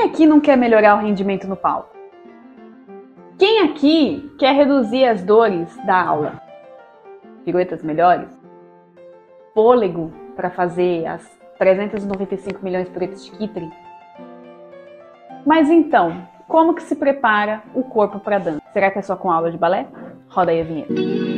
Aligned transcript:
Quem 0.00 0.08
aqui 0.08 0.26
não 0.26 0.40
quer 0.40 0.56
melhorar 0.56 0.96
o 0.96 1.02
rendimento 1.02 1.46
no 1.46 1.54
palco? 1.54 1.94
Quem 3.38 3.60
aqui 3.64 4.32
quer 4.38 4.54
reduzir 4.54 5.04
as 5.04 5.22
dores 5.22 5.76
da 5.84 6.02
aula? 6.02 6.40
Piruetas 7.44 7.82
melhores? 7.82 8.30
Fôlego 9.52 10.10
para 10.34 10.48
fazer 10.48 11.04
as 11.04 11.22
395 11.58 12.64
milhões 12.64 12.86
de 12.86 12.92
piruetas 12.92 13.26
de 13.26 13.30
Kitri? 13.32 13.70
Mas 15.44 15.68
então, 15.68 16.26
como 16.48 16.72
que 16.72 16.82
se 16.82 16.96
prepara 16.96 17.62
o 17.74 17.82
corpo 17.82 18.20
para 18.20 18.38
dança? 18.38 18.62
Será 18.72 18.90
que 18.90 19.00
é 19.00 19.02
só 19.02 19.16
com 19.16 19.30
aula 19.30 19.50
de 19.50 19.58
balé? 19.58 19.86
Roda 20.30 20.50
aí 20.50 20.62
a 20.62 20.64
vinheta. 20.64 21.29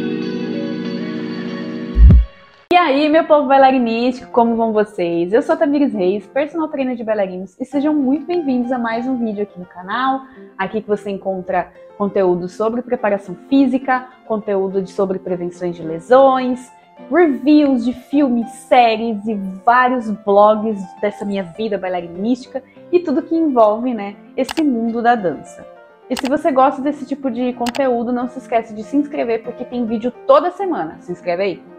E 2.83 2.85
aí, 2.85 3.09
meu 3.09 3.23
povo 3.23 3.47
bailarinístico, 3.47 4.33
como 4.33 4.57
vão 4.57 4.73
vocês? 4.73 5.33
Eu 5.33 5.41
sou 5.41 5.53
a 5.53 5.57
Tamires 5.57 5.95
Reis, 5.95 6.27
personal 6.27 6.67
trainer 6.67 6.97
de 6.97 7.05
bailarinos, 7.05 7.57
e 7.61 7.65
sejam 7.65 7.95
muito 7.95 8.27
bem-vindos 8.27 8.73
a 8.73 8.77
mais 8.77 9.07
um 9.07 9.17
vídeo 9.17 9.45
aqui 9.45 9.57
no 9.57 9.65
canal. 9.65 10.23
Aqui 10.59 10.83
que 10.83 10.89
você 10.89 11.09
encontra 11.09 11.73
conteúdo 11.97 12.49
sobre 12.49 12.83
preparação 12.83 13.37
física, 13.49 14.09
conteúdo 14.27 14.85
sobre 14.89 15.21
prevenções 15.21 15.77
de 15.77 15.83
lesões, 15.85 16.73
reviews 17.09 17.85
de 17.85 17.93
filmes, 17.93 18.51
séries 18.51 19.25
e 19.29 19.35
vários 19.65 20.11
blogs 20.11 20.83
dessa 21.01 21.25
minha 21.25 21.45
vida 21.45 21.79
bailarinística 21.79 22.65
e 22.91 22.99
tudo 22.99 23.23
que 23.23 23.37
envolve, 23.37 23.95
né, 23.95 24.17
esse 24.37 24.61
mundo 24.61 25.01
da 25.01 25.15
dança. 25.15 25.65
E 26.11 26.17
se 26.17 26.29
você 26.29 26.51
gosta 26.51 26.83
desse 26.83 27.07
tipo 27.07 27.31
de 27.31 27.53
conteúdo, 27.53 28.13
não 28.13 28.29
se 28.29 28.41
esquece 28.41 28.75
de 28.75 28.83
se 28.83 28.97
inscrever 28.97 29.45
porque 29.45 29.65
tem 29.65 29.87
vídeo 29.87 30.13
toda 30.27 30.51
semana. 30.51 30.97
Se 30.99 31.13
inscreve 31.13 31.43
aí. 31.45 31.72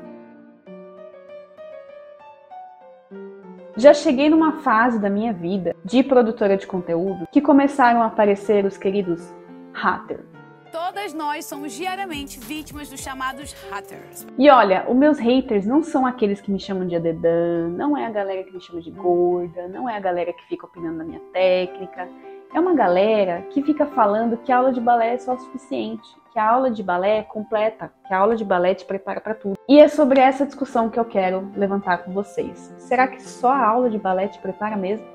Já 3.75 3.91
cheguei 3.91 4.29
numa 4.29 4.59
fase 4.59 4.99
da 4.99 5.09
minha 5.09 5.33
vida 5.33 5.75
de 5.83 6.03
produtora 6.03 6.55
de 6.55 6.67
conteúdo 6.67 7.27
que 7.31 7.41
começaram 7.41 8.03
a 8.03 8.05
aparecer 8.05 8.65
os 8.65 8.77
queridos 8.77 9.33
haters. 9.73 10.21
Todas 10.71 11.11
nós 11.11 11.45
somos 11.45 11.73
diariamente 11.73 12.39
vítimas 12.39 12.87
dos 12.87 12.99
chamados 12.99 13.51
haters. 13.71 14.27
E 14.37 14.47
olha, 14.47 14.85
os 14.87 14.95
meus 14.95 15.17
haters 15.17 15.65
não 15.65 15.81
são 15.81 16.05
aqueles 16.05 16.39
que 16.39 16.51
me 16.51 16.59
chamam 16.59 16.85
de 16.85 16.95
adedã, 16.95 17.67
não 17.69 17.97
é 17.97 18.05
a 18.05 18.11
galera 18.11 18.43
que 18.43 18.53
me 18.53 18.61
chama 18.61 18.79
de 18.79 18.91
gorda, 18.91 19.67
não 19.67 19.89
é 19.89 19.97
a 19.97 19.99
galera 19.99 20.31
que 20.33 20.45
fica 20.47 20.67
opinando 20.67 20.97
na 20.97 21.03
minha 21.03 21.21
técnica. 21.31 22.07
É 22.53 22.59
uma 22.59 22.75
galera 22.75 23.41
que 23.49 23.63
fica 23.63 23.87
falando 23.87 24.37
que 24.37 24.51
a 24.51 24.57
aula 24.57 24.71
de 24.71 24.79
balé 24.79 25.15
é 25.15 25.17
só 25.17 25.33
o 25.33 25.39
suficiente, 25.39 26.07
que 26.33 26.39
a 26.39 26.49
aula 26.49 26.71
de 26.71 26.81
balé 26.81 27.19
é 27.19 27.23
completa, 27.23 27.93
que 28.07 28.13
a 28.13 28.17
aula 28.17 28.35
de 28.35 28.43
balé 28.43 28.73
te 28.73 28.83
prepara 28.83 29.21
para 29.21 29.35
tudo. 29.35 29.55
E 29.69 29.79
é 29.79 29.87
sobre 29.87 30.19
essa 30.19 30.45
discussão 30.45 30.89
que 30.89 30.99
eu 30.99 31.05
quero 31.05 31.51
levantar 31.55 31.99
com 31.99 32.11
vocês. 32.11 32.73
Será 32.79 33.07
que 33.07 33.21
só 33.21 33.51
a 33.51 33.63
aula 33.63 33.87
de 33.87 33.99
balé 33.99 34.27
te 34.27 34.39
prepara 34.39 34.75
mesmo? 34.75 35.05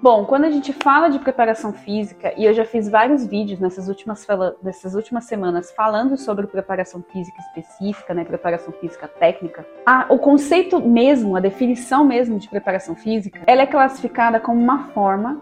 Bom, 0.00 0.24
quando 0.24 0.44
a 0.44 0.50
gente 0.50 0.72
fala 0.72 1.08
de 1.08 1.18
preparação 1.18 1.72
física, 1.72 2.32
e 2.36 2.44
eu 2.44 2.52
já 2.52 2.64
fiz 2.64 2.88
vários 2.88 3.24
vídeos 3.24 3.60
nessas 3.60 3.88
últimas, 3.88 4.26
nessas 4.60 4.94
últimas 4.94 5.24
semanas 5.24 5.70
falando 5.72 6.16
sobre 6.16 6.46
preparação 6.48 7.02
física 7.02 7.40
específica, 7.40 8.12
né, 8.12 8.24
preparação 8.24 8.72
física 8.74 9.06
técnica, 9.06 9.64
a, 9.86 10.06
o 10.08 10.18
conceito 10.18 10.80
mesmo, 10.80 11.36
a 11.36 11.40
definição 11.40 12.04
mesmo 12.04 12.36
de 12.36 12.48
preparação 12.48 12.96
física, 12.96 13.40
ela 13.46 13.62
é 13.62 13.66
classificada 13.66 14.40
como 14.40 14.60
uma 14.60 14.88
forma 14.88 15.40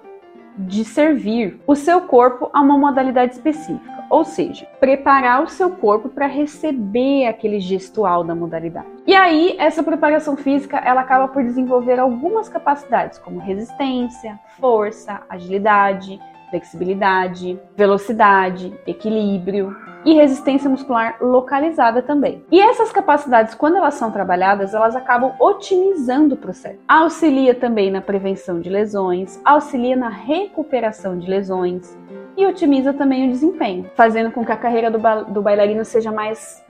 de 0.58 0.84
servir 0.84 1.60
o 1.66 1.74
seu 1.74 2.02
corpo 2.02 2.50
a 2.52 2.60
uma 2.60 2.76
modalidade 2.76 3.34
específica. 3.34 4.00
Ou 4.10 4.24
seja, 4.24 4.66
preparar 4.80 5.42
o 5.42 5.48
seu 5.48 5.70
corpo 5.70 6.08
para 6.08 6.26
receber 6.26 7.26
aquele 7.26 7.60
gestual 7.60 8.24
da 8.24 8.34
modalidade. 8.34 8.88
E 9.06 9.14
aí, 9.14 9.54
essa 9.56 9.84
preparação 9.84 10.36
física, 10.36 10.78
ela 10.78 11.00
acaba 11.00 11.28
por 11.28 11.44
desenvolver 11.44 11.98
algumas 12.00 12.48
capacidades, 12.48 13.18
como 13.18 13.38
resistência, 13.38 14.38
força, 14.58 15.20
agilidade, 15.28 16.20
flexibilidade, 16.50 17.58
velocidade, 17.76 18.72
equilíbrio 18.86 19.74
e 20.04 20.14
resistência 20.14 20.68
muscular 20.68 21.16
localizada 21.20 22.02
também. 22.02 22.44
E 22.50 22.60
essas 22.60 22.90
capacidades, 22.90 23.54
quando 23.54 23.76
elas 23.76 23.94
são 23.94 24.10
trabalhadas, 24.10 24.74
elas 24.74 24.96
acabam 24.96 25.32
otimizando 25.38 26.34
o 26.34 26.38
processo. 26.38 26.78
Auxilia 26.88 27.54
também 27.54 27.90
na 27.90 28.00
prevenção 28.00 28.60
de 28.60 28.68
lesões, 28.70 29.40
auxilia 29.44 29.96
na 29.96 30.08
recuperação 30.08 31.18
de 31.18 31.28
lesões, 31.28 31.96
e 32.36 32.46
otimiza 32.46 32.92
também 32.92 33.28
o 33.28 33.32
desempenho, 33.32 33.90
fazendo 33.94 34.30
com 34.30 34.44
que 34.44 34.52
a 34.52 34.56
carreira 34.56 34.90
do, 34.90 34.98
ba 34.98 35.22
do 35.22 35.42
bailarino 35.42 35.84
seja 35.84 36.10
mais, 36.10 36.64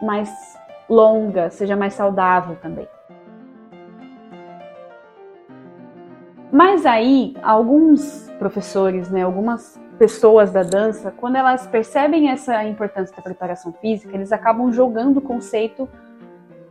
mais 0.00 0.30
longa, 0.88 1.50
seja 1.50 1.74
mais 1.74 1.94
saudável 1.94 2.56
também. 2.62 2.86
Mas 6.52 6.86
aí, 6.86 7.34
alguns 7.42 8.25
professores, 8.38 9.10
né, 9.10 9.22
algumas 9.22 9.80
pessoas 9.98 10.50
da 10.50 10.62
dança, 10.62 11.10
quando 11.10 11.36
elas 11.36 11.66
percebem 11.66 12.30
essa 12.30 12.62
importância 12.64 13.14
da 13.16 13.22
preparação 13.22 13.72
física, 13.72 14.14
eles 14.14 14.32
acabam 14.32 14.70
jogando 14.70 15.18
o 15.18 15.22
conceito 15.22 15.88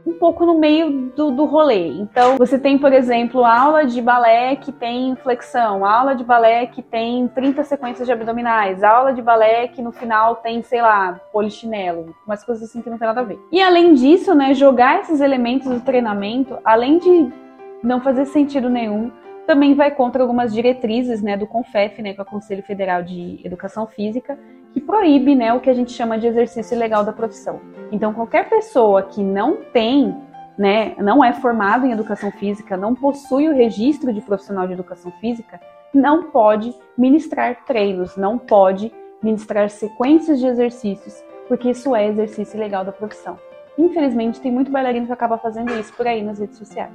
um 0.06 0.14
pouco 0.14 0.46
no 0.46 0.60
meio 0.60 1.12
do, 1.16 1.32
do 1.32 1.46
rolê. 1.46 1.88
Então, 1.88 2.38
você 2.38 2.60
tem, 2.60 2.78
por 2.78 2.94
exemplo, 2.94 3.44
aula 3.44 3.86
de 3.86 4.00
balé 4.02 4.56
que 4.56 4.72
tem 4.72 5.16
flexão, 5.16 5.84
aula 5.84 6.16
de 6.16 6.24
balé 6.24 6.68
que 6.68 6.84
tem 6.84 7.28
30 7.30 7.64
sequências 7.64 8.06
de 8.06 8.14
abdominais, 8.14 8.84
aula 8.84 9.12
de 9.12 9.22
balé 9.22 9.68
que 9.68 9.82
no 9.82 9.92
final 9.92 10.36
tem, 10.36 10.62
sei 10.62 10.82
lá, 10.82 11.20
polichinelo, 11.34 12.16
umas 12.26 12.44
coisas 12.44 12.70
assim 12.70 12.82
que 12.82 12.90
não 12.90 13.00
tem 13.00 13.08
nada 13.08 13.22
a 13.22 13.24
ver. 13.24 13.40
E 13.52 13.60
além 13.60 13.96
disso, 13.96 14.36
né, 14.36 14.54
jogar 14.54 15.00
esses 15.00 15.22
elementos 15.22 15.68
do 15.68 15.80
treinamento, 15.80 16.60
além 16.64 17.00
de 17.00 17.34
não 17.82 18.00
fazer 18.00 18.26
sentido 18.26 18.70
nenhum, 18.70 19.12
também 19.46 19.74
vai 19.74 19.92
contra 19.92 20.22
algumas 20.22 20.54
diretrizes 20.54 21.22
né, 21.22 21.38
do 21.38 21.48
CONFEF, 21.48 22.02
né, 22.02 22.14
que 22.14 22.20
é 22.20 22.24
o 22.24 22.26
Conselho 22.26 22.64
Federal 22.64 23.04
de 23.04 23.40
Educação 23.44 23.88
Física, 23.88 24.38
que 24.74 24.82
proíbe 24.82 25.36
né, 25.36 25.54
o 25.54 25.60
que 25.60 25.70
a 25.70 25.74
gente 25.74 25.92
chama 25.92 26.18
de 26.18 26.28
exercício 26.28 26.76
ilegal 26.76 27.04
da 27.04 27.14
profissão. 27.14 27.62
Então, 27.92 28.14
qualquer 28.14 28.50
pessoa 28.50 29.04
que 29.04 29.24
não 29.24 29.58
tem, 29.72 30.16
né, 30.58 30.96
não 30.98 31.24
é 31.24 31.34
formado 31.34 31.86
em 31.86 31.92
educação 31.92 32.32
física, 32.32 32.76
não 32.76 32.96
possui 32.96 33.48
o 33.48 33.54
registro 33.54 34.12
de 34.12 34.22
profissional 34.22 34.68
de 34.68 34.74
educação 34.74 35.12
física, 35.22 35.60
não 35.94 36.24
pode 36.24 36.74
ministrar 36.98 37.64
treinos, 37.66 38.18
não 38.18 38.38
pode 38.38 38.92
ministrar 39.24 39.70
sequências 39.70 40.40
de 40.40 40.48
exercícios, 40.48 41.24
porque 41.48 41.70
isso 41.70 41.96
é 41.96 42.08
exercício 42.08 42.58
ilegal 42.58 42.84
da 42.84 42.92
profissão. 42.92 43.40
Infelizmente, 43.78 44.40
tem 44.40 44.52
muito 44.52 44.72
bailarino 44.72 45.06
que 45.06 45.12
acaba 45.12 45.38
fazendo 45.38 45.74
isso 45.80 45.94
por 45.94 46.08
aí 46.08 46.24
nas 46.24 46.40
redes 46.40 46.58
sociais. 46.58 46.92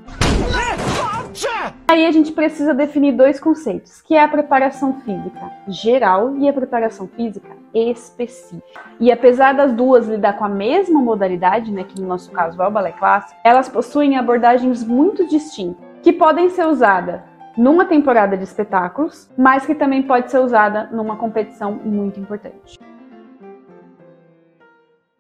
Aí 1.89 2.07
a 2.07 2.11
gente 2.13 2.33
precisa 2.33 2.75
definir 2.75 3.13
dois 3.13 3.39
conceitos, 3.39 4.01
que 4.03 4.15
é 4.15 4.23
a 4.23 4.29
preparação 4.29 5.01
física 5.01 5.51
geral 5.69 6.37
e 6.37 6.49
a 6.49 6.53
preparação 6.53 7.09
física 7.09 7.51
específica. 7.75 8.81
E 8.99 9.11
apesar 9.13 9.55
das 9.55 9.73
duas 9.73 10.09
lidar 10.09 10.35
com 10.35 10.45
a 10.45 10.49
mesma 10.49 11.01
modalidade, 11.01 11.73
né, 11.73 11.85
que 11.85 12.01
no 12.01 12.09
nosso 12.09 12.31
caso 12.33 12.61
é 12.61 12.67
o 12.67 12.71
balé 12.71 12.93
clássico, 12.93 13.39
elas 13.45 13.69
possuem 13.69 14.17
abordagens 14.17 14.85
muito 14.85 15.27
distintas, 15.27 15.85
que 16.03 16.13
podem 16.13 16.49
ser 16.51 16.67
usadas 16.67 17.21
numa 17.57 17.85
temporada 17.85 18.37
de 18.37 18.45
espetáculos, 18.45 19.31
mas 19.37 19.67
que 19.67 19.75
também 19.75 20.03
pode 20.03 20.31
ser 20.31 20.39
usada 20.39 20.89
numa 20.93 21.17
competição 21.17 21.73
muito 21.73 22.19
importante. 22.19 22.79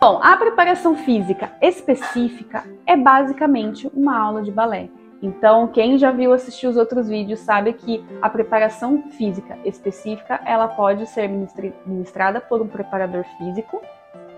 Bom, 0.00 0.18
a 0.22 0.34
preparação 0.36 0.96
física 0.96 1.52
específica 1.60 2.64
é 2.86 2.96
basicamente 2.96 3.90
uma 3.94 4.18
aula 4.18 4.42
de 4.42 4.50
balé. 4.50 4.88
Então, 5.22 5.68
quem 5.68 5.98
já 5.98 6.10
viu 6.10 6.32
assistir 6.32 6.66
os 6.66 6.76
outros 6.76 7.08
vídeos 7.08 7.40
sabe 7.40 7.74
que 7.74 8.04
a 8.22 8.28
preparação 8.30 9.02
física 9.10 9.58
específica 9.64 10.40
ela 10.46 10.68
pode 10.68 11.06
ser 11.06 11.28
ministrada 11.86 12.40
por 12.40 12.62
um 12.62 12.66
preparador 12.66 13.24
físico 13.36 13.82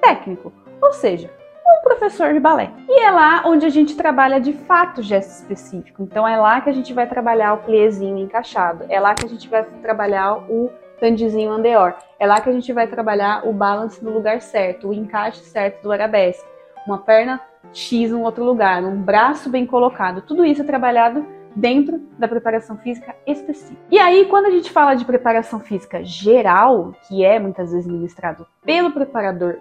técnico, 0.00 0.52
ou 0.80 0.92
seja, 0.92 1.30
um 1.64 1.82
professor 1.82 2.32
de 2.32 2.40
balé. 2.40 2.70
E 2.88 3.00
é 3.00 3.10
lá 3.10 3.44
onde 3.46 3.64
a 3.64 3.68
gente 3.68 3.96
trabalha 3.96 4.40
de 4.40 4.52
fato 4.52 5.02
gesto 5.02 5.30
específico. 5.30 6.02
Então, 6.02 6.26
é 6.26 6.36
lá 6.36 6.60
que 6.60 6.68
a 6.68 6.72
gente 6.72 6.92
vai 6.92 7.06
trabalhar 7.06 7.54
o 7.54 7.58
pliezinho 7.58 8.18
encaixado, 8.18 8.84
é 8.88 8.98
lá 8.98 9.14
que 9.14 9.24
a 9.24 9.28
gente 9.28 9.48
vai 9.48 9.62
trabalhar 9.62 10.38
o 10.50 10.70
tandizinho 10.98 11.50
andeor. 11.50 11.94
É 12.18 12.26
lá 12.26 12.40
que 12.40 12.48
a 12.48 12.52
gente 12.52 12.72
vai 12.72 12.86
trabalhar 12.86 13.46
o 13.46 13.52
balance 13.52 14.04
no 14.04 14.12
lugar 14.12 14.40
certo, 14.40 14.88
o 14.88 14.94
encaixe 14.94 15.40
certo 15.40 15.82
do 15.82 15.90
arabesque. 15.90 16.48
Uma 16.86 16.98
perna 16.98 17.40
X 17.72 18.10
em 18.10 18.14
outro 18.14 18.44
lugar, 18.44 18.82
um 18.84 19.00
braço 19.00 19.48
bem 19.48 19.66
colocado. 19.66 20.22
Tudo 20.22 20.44
isso 20.44 20.62
é 20.62 20.64
trabalhado 20.64 21.24
dentro 21.54 21.98
da 22.18 22.26
preparação 22.26 22.76
física 22.78 23.14
específica. 23.26 23.80
E 23.90 23.98
aí, 23.98 24.26
quando 24.26 24.46
a 24.46 24.50
gente 24.50 24.70
fala 24.70 24.94
de 24.94 25.04
preparação 25.04 25.60
física 25.60 26.04
geral, 26.04 26.94
que 27.06 27.24
é 27.24 27.38
muitas 27.38 27.72
vezes 27.72 27.86
ministrado 27.86 28.46
pelo 28.64 28.90
preparador 28.90 29.58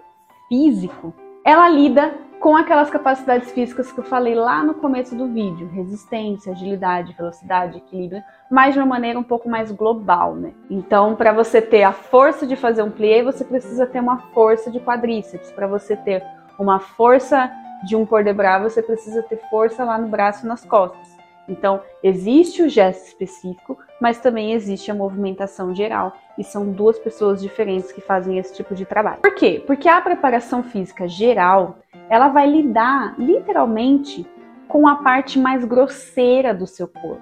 físico, 0.48 1.14
ela 1.44 1.68
lida 1.68 2.14
com 2.42 2.56
aquelas 2.56 2.90
capacidades 2.90 3.52
físicas 3.52 3.92
que 3.92 4.00
eu 4.00 4.04
falei 4.04 4.34
lá 4.34 4.64
no 4.64 4.74
começo 4.74 5.14
do 5.14 5.28
vídeo, 5.28 5.68
resistência, 5.68 6.52
agilidade, 6.52 7.14
velocidade, 7.16 7.78
equilíbrio, 7.78 8.20
mas 8.50 8.74
de 8.74 8.80
uma 8.80 8.86
maneira 8.86 9.16
um 9.16 9.22
pouco 9.22 9.48
mais 9.48 9.70
global, 9.70 10.34
né? 10.34 10.52
Então, 10.68 11.14
para 11.14 11.32
você 11.32 11.62
ter 11.62 11.84
a 11.84 11.92
força 11.92 12.44
de 12.44 12.56
fazer 12.56 12.82
um 12.82 12.90
plié, 12.90 13.22
você 13.22 13.44
precisa 13.44 13.86
ter 13.86 14.00
uma 14.00 14.18
força 14.34 14.72
de 14.72 14.80
quadríceps. 14.80 15.52
Para 15.52 15.68
você 15.68 15.94
ter 15.94 16.24
uma 16.58 16.80
força 16.80 17.48
de 17.84 17.96
um 17.96 18.06
port 18.06 18.24
de 18.24 18.32
bras, 18.32 18.62
você 18.62 18.82
precisa 18.82 19.22
ter 19.22 19.40
força 19.50 19.84
lá 19.84 19.98
no 19.98 20.08
braço 20.08 20.44
e 20.44 20.48
nas 20.48 20.64
costas. 20.64 21.22
Então, 21.48 21.80
existe 22.02 22.62
o 22.62 22.68
gesto 22.68 23.06
específico, 23.06 23.76
mas 24.00 24.18
também 24.18 24.52
existe 24.52 24.90
a 24.90 24.94
movimentação 24.94 25.74
geral, 25.74 26.12
e 26.38 26.44
são 26.44 26.70
duas 26.70 26.98
pessoas 26.98 27.42
diferentes 27.42 27.92
que 27.92 28.00
fazem 28.00 28.38
esse 28.38 28.54
tipo 28.54 28.74
de 28.74 28.84
trabalho. 28.84 29.20
Por 29.20 29.34
quê? 29.34 29.62
Porque 29.66 29.88
a 29.88 30.00
preparação 30.00 30.62
física 30.62 31.06
geral, 31.08 31.78
ela 32.08 32.28
vai 32.28 32.48
lidar 32.48 33.14
literalmente 33.18 34.26
com 34.68 34.88
a 34.88 34.96
parte 34.96 35.38
mais 35.38 35.64
grosseira 35.64 36.54
do 36.54 36.66
seu 36.66 36.88
corpo. 36.88 37.20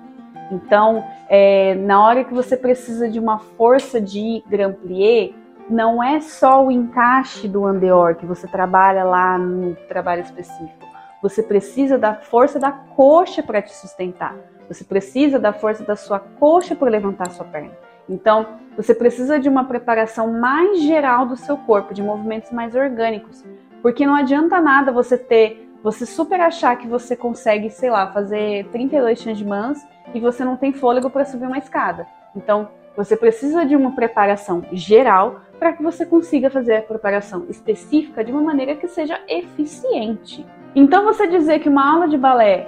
Então, 0.53 1.05
é, 1.29 1.75
na 1.77 2.05
hora 2.05 2.25
que 2.25 2.35
você 2.35 2.57
precisa 2.57 3.09
de 3.09 3.19
uma 3.19 3.39
força 3.39 4.01
de 4.01 4.43
grand 4.49 4.73
plié, 4.75 5.31
não 5.71 6.03
é 6.03 6.21
só 6.21 6.65
o 6.67 6.71
encaixe 6.71 7.47
do 7.47 7.65
andeor 7.65 8.17
que 8.17 8.27
você 8.27 8.49
trabalha 8.49 9.05
lá 9.05 9.39
no 9.39 9.77
trabalho 9.89 10.23
específico. 10.23 10.87
Você 11.23 11.43
precisa 11.43 11.97
da 11.97 12.15
força 12.15 12.59
da 12.59 12.73
coxa 12.73 13.43
para 13.43 13.63
te 13.63 13.73
sustentar. 13.73 14.35
Você 14.69 14.85
precisa 14.85 15.39
da 15.39 15.53
força 15.53 15.85
da 15.85 15.95
sua 15.95 16.19
coxa 16.19 16.75
para 16.75 16.91
levantar 16.91 17.29
a 17.29 17.31
sua 17.31 17.45
perna. 17.45 17.73
Então, 18.09 18.47
você 18.77 18.95
precisa 18.95 19.39
de 19.39 19.49
uma 19.49 19.65
preparação 19.65 20.33
mais 20.33 20.83
geral 20.83 21.27
do 21.27 21.37
seu 21.37 21.57
corpo, 21.57 21.95
de 21.95 22.03
movimentos 22.03 22.51
mais 22.51 22.75
orgânicos. 22.75 23.45
Porque 23.83 24.05
não 24.05 24.15
adianta 24.15 24.61
nada 24.61 24.91
você 24.91 25.17
ter, 25.17 25.71
você 25.83 26.05
super 26.05 26.41
achar 26.41 26.77
que 26.77 26.89
você 26.89 27.15
consegue, 27.15 27.71
sei 27.71 27.91
lá, 27.91 28.11
fazer 28.13 28.67
32 28.73 29.21
changemans 29.21 29.79
e 30.13 30.21
você 30.21 30.45
não 30.45 30.57
tem 30.57 30.73
fôlego 30.73 31.09
para 31.09 31.25
subir 31.25 31.47
uma 31.47 31.59
escada. 31.59 32.07
Então, 32.35 32.69
você 33.05 33.17
precisa 33.17 33.65
de 33.65 33.75
uma 33.75 33.95
preparação 33.95 34.63
geral 34.73 35.41
para 35.59 35.73
que 35.73 35.83
você 35.83 36.05
consiga 36.05 36.51
fazer 36.51 36.77
a 36.77 36.83
preparação 36.83 37.47
específica 37.49 38.23
de 38.23 38.31
uma 38.31 38.43
maneira 38.43 38.77
que 38.77 38.87
seja 38.87 39.19
eficiente. 39.27 40.47
Então, 40.75 41.07
você 41.07 41.27
dizer 41.27 41.61
que 41.61 41.69
uma 41.71 41.91
aula 41.91 42.07
de 42.07 42.19
balé 42.19 42.67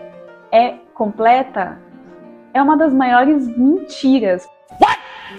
é 0.50 0.78
completa 0.94 1.78
é 2.54 2.62
uma 2.62 2.78
das 2.78 2.94
maiores 2.94 3.46
mentiras. 3.46 4.48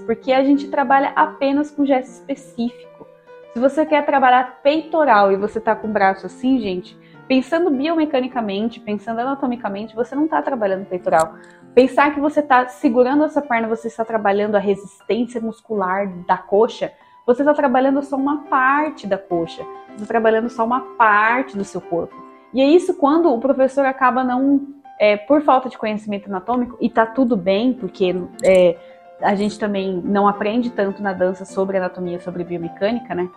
Porque 0.06 0.32
a 0.32 0.44
gente 0.44 0.70
trabalha 0.70 1.12
apenas 1.16 1.72
com 1.72 1.84
gesto 1.84 2.10
específico. 2.10 3.08
Se 3.52 3.60
você 3.60 3.88
quer 3.88 4.06
trabalhar 4.06 4.62
peitoral 4.62 5.32
e 5.32 5.36
você 5.36 5.60
tá 5.60 5.76
com 5.76 5.88
o 5.88 5.92
braço 5.92 6.28
assim, 6.28 6.60
gente, 6.60 6.96
pensando 7.28 7.72
biomecanicamente, 7.72 8.80
pensando 8.80 9.22
anatomicamente, 9.22 9.96
você 9.96 10.14
não 10.14 10.26
está 10.26 10.40
trabalhando 10.40 10.86
peitoral. 10.86 11.36
Pensar 11.74 12.14
que 12.14 12.20
você 12.20 12.40
está 12.40 12.68
segurando 12.68 13.24
essa 13.24 13.42
perna, 13.42 13.68
você 13.68 13.88
está 13.88 14.06
trabalhando 14.06 14.56
a 14.56 14.60
resistência 14.60 15.42
muscular 15.42 16.08
da 16.28 16.38
coxa, 16.38 16.92
você 17.26 17.42
está 17.42 17.54
trabalhando 17.54 18.02
só 18.04 18.16
uma 18.16 18.44
parte 18.44 19.08
da 19.08 19.18
coxa, 19.18 19.64
você 19.88 19.94
está 19.96 20.06
trabalhando 20.06 20.50
só 20.50 20.64
uma 20.66 20.82
parte 20.96 21.58
do 21.58 21.64
seu 21.64 21.82
corpo. 21.82 22.16
E 22.54 22.62
é 22.62 22.66
isso 22.66 22.94
quando 22.94 23.34
o 23.34 23.40
professor 23.40 23.86
acaba 23.86 24.24
não, 24.24 24.68
é, 25.00 25.18
por 25.18 25.42
falta 25.42 25.68
de 25.68 25.78
conhecimento 25.78 26.28
anatômico, 26.28 26.78
e 26.80 26.90
tá 26.90 27.08
tudo 27.08 27.36
bem, 27.36 27.74
porque 27.74 28.16
é, 28.44 28.78
a 29.20 29.34
gente 29.34 29.58
também 29.58 30.00
não 30.06 30.28
aprende 30.28 30.70
tanto 30.70 31.02
na 31.02 31.12
dança 31.12 31.44
sobre 31.44 31.78
anatomia, 31.78 32.20
sobre 32.20 32.44
biomecânica, 32.44 33.16
né? 33.16 33.28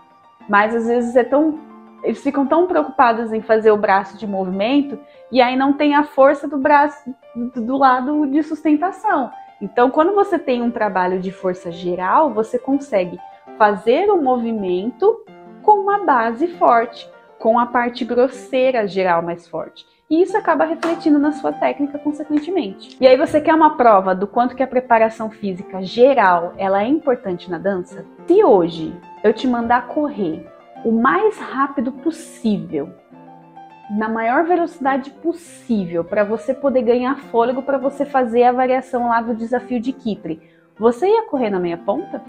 Mas 0.47 0.75
às 0.75 0.87
vezes 0.87 1.17
é 1.17 1.25
tão 1.25 1.59
eles 2.07 2.23
ficam 2.23 2.47
tão 2.47 2.69
preocupados 2.69 3.33
em 3.33 3.43
fazer 3.43 3.73
o 3.73 3.77
braço 3.77 4.17
de 4.17 4.29
movimento 4.29 4.97
e 5.31 5.43
aí 5.43 5.57
não 5.57 5.73
tem 5.73 5.97
a 5.97 6.05
força 6.05 6.47
do 6.47 6.57
braço 6.57 7.13
do 7.35 7.77
lado 7.77 8.29
de 8.29 8.45
sustentação. 8.45 9.29
Então, 9.61 9.91
quando 9.91 10.15
você 10.15 10.39
tem 10.39 10.63
um 10.63 10.71
trabalho 10.71 11.19
de 11.19 11.33
força 11.33 11.73
geral, 11.73 12.33
você 12.33 12.61
consegue 12.61 13.19
fazer 13.59 14.09
o 14.09 14.23
movimento 14.23 15.25
com 15.63 15.81
uma 15.81 16.05
base 16.05 16.47
forte, 16.47 17.11
com 17.41 17.59
a 17.59 17.67
parte 17.67 18.05
grosseira 18.05 18.87
geral 18.87 19.21
mais 19.21 19.49
forte. 19.49 19.85
E 20.09 20.23
isso 20.23 20.37
acaba 20.37 20.65
refletindo 20.65 21.19
na 21.19 21.33
sua 21.33 21.53
técnica 21.53 21.99
consequentemente. 21.99 22.97
E 23.01 23.07
aí 23.09 23.17
você 23.17 23.41
quer 23.41 23.55
uma 23.55 23.77
prova 23.77 24.15
do 24.15 24.29
quanto 24.29 24.55
que 24.55 24.63
a 24.63 24.69
preparação 24.69 25.29
física 25.29 25.83
geral 25.83 26.55
ela 26.57 26.85
é 26.85 26.87
importante 26.87 27.51
na 27.51 27.59
dança? 27.59 28.07
Se 28.29 28.45
hoje 28.45 28.95
eu 29.25 29.33
te 29.33 29.49
mandar 29.49 29.89
correr 29.89 30.47
o 30.87 30.93
mais 30.93 31.37
rápido 31.37 31.91
possível, 31.91 32.91
na 33.91 34.09
maior 34.09 34.45
velocidade 34.45 35.11
possível, 35.11 36.05
para 36.05 36.23
você 36.23 36.55
poder 36.55 36.83
ganhar 36.83 37.19
fôlego 37.19 37.61
para 37.61 37.77
você 37.77 38.05
fazer 38.05 38.45
a 38.45 38.53
variação 38.53 39.09
lá 39.09 39.21
do 39.21 39.35
desafio 39.35 39.81
de 39.81 39.93
Kipre. 39.93 40.41
Você 40.79 41.09
ia 41.09 41.25
correr 41.25 41.51
na 41.51 41.59
meia 41.59 41.77
ponta? 41.77 42.23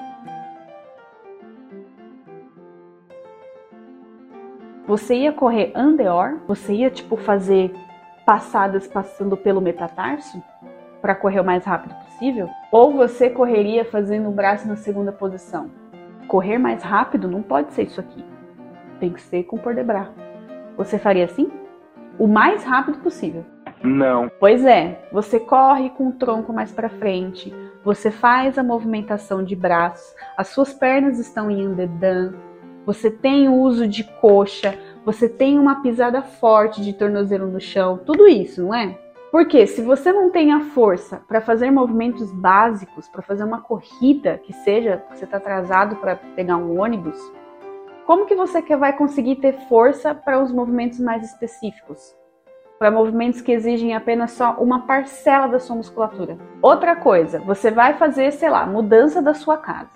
Você 4.87 5.13
ia 5.13 5.31
correr 5.31 5.71
andeor? 5.75 6.39
Você 6.47 6.73
ia 6.73 6.89
tipo 6.89 7.15
fazer 7.15 7.71
passadas 8.25 8.87
passando 8.87 9.37
pelo 9.37 9.61
metatarso 9.61 10.41
para 10.99 11.13
correr 11.13 11.41
o 11.41 11.45
mais 11.45 11.63
rápido 11.63 11.93
possível? 12.05 12.49
Ou 12.71 12.91
você 12.91 13.29
correria 13.29 13.85
fazendo 13.85 14.29
o 14.29 14.33
braço 14.33 14.67
na 14.67 14.77
segunda 14.77 15.11
posição? 15.11 15.69
Correr 16.27 16.57
mais 16.57 16.81
rápido 16.81 17.27
não 17.27 17.43
pode 17.43 17.71
ser 17.73 17.83
isso 17.83 18.01
aqui. 18.01 18.36
Tem 18.99 19.11
que 19.11 19.21
ser 19.21 19.43
com 19.43 19.57
por 19.57 19.75
debrar. 19.75 20.11
Você 20.77 20.97
faria 20.97 21.25
assim? 21.25 21.51
O 22.17 22.27
mais 22.27 22.63
rápido 22.63 22.99
possível. 22.99 23.45
Não. 23.83 24.29
Pois 24.39 24.65
é, 24.65 25.07
você 25.11 25.39
corre 25.39 25.89
com 25.91 26.09
o 26.09 26.13
tronco 26.13 26.51
mais 26.51 26.71
para 26.71 26.89
frente, 26.89 27.53
você 27.83 28.09
faz 28.09 28.57
a 28.57 28.63
movimentação 28.63 29.43
de 29.43 29.55
braços, 29.55 30.15
as 30.35 30.47
suas 30.47 30.73
pernas 30.73 31.19
estão 31.19 31.51
em 31.51 31.63
andedã, 31.63 32.33
você 32.85 33.11
tem 33.11 33.47
o 33.47 33.53
uso 33.53 33.87
de 33.87 34.03
coxa, 34.03 34.77
você 35.05 35.29
tem 35.29 35.59
uma 35.59 35.81
pisada 35.81 36.21
forte 36.21 36.81
de 36.81 36.93
tornozelo 36.93 37.47
no 37.47 37.59
chão, 37.59 37.99
tudo 38.03 38.27
isso, 38.27 38.63
não 38.63 38.73
é? 38.73 38.97
Porque 39.31 39.67
se 39.67 39.81
você 39.81 40.11
não 40.11 40.31
tem 40.31 40.53
a 40.53 40.61
força 40.61 41.21
para 41.27 41.41
fazer 41.41 41.69
movimentos 41.69 42.31
básicos, 42.31 43.07
para 43.07 43.21
fazer 43.21 43.43
uma 43.43 43.61
corrida 43.61 44.39
que 44.43 44.53
seja, 44.53 45.03
você 45.13 45.25
está 45.25 45.37
atrasado 45.37 45.97
para 45.97 46.15
pegar 46.15 46.57
um 46.57 46.79
ônibus, 46.79 47.17
como 48.07 48.25
que 48.25 48.35
você 48.35 48.61
vai 48.77 48.95
conseguir 48.95 49.35
ter 49.35 49.51
força 49.67 50.15
para 50.15 50.41
os 50.41 50.49
movimentos 50.49 50.97
mais 50.97 51.25
específicos? 51.25 52.15
Para 52.79 52.89
movimentos 52.89 53.41
que 53.41 53.51
exigem 53.51 53.93
apenas 53.93 54.31
só 54.31 54.53
uma 54.53 54.87
parcela 54.87 55.45
da 55.47 55.59
sua 55.59 55.75
musculatura. 55.75 56.37
Outra 56.61 56.95
coisa, 56.95 57.39
você 57.39 57.69
vai 57.69 57.95
fazer, 57.95 58.31
sei 58.31 58.49
lá, 58.49 58.65
mudança 58.65 59.21
da 59.21 59.33
sua 59.33 59.57
casa. 59.57 59.91